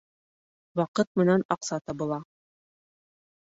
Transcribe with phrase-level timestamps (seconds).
[0.79, 2.21] Ваҡыт менән аҡса табыла